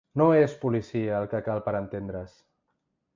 No 0.19 0.25
és 0.37 0.55
policia 0.63 1.19
el 1.19 1.29
que 1.33 1.43
cal 1.51 1.63
per 1.67 1.75
entendre’s. 1.81 2.33